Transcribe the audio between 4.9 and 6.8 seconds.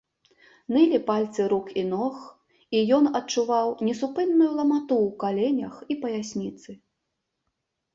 ў каленях і паясніцы.